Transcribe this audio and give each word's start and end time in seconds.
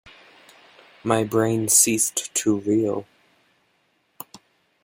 My 1.03 1.23
brain 1.23 1.67
ceased 1.67 2.33
to 2.33 2.57
reel. 2.61 3.05